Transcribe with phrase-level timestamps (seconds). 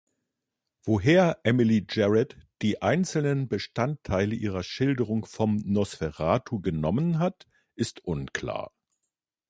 [0.83, 8.73] Woher Emily Gerard die einzelnen Bestandteile ihrer Schilderung vom Nosferatu genommen hat, ist unklar.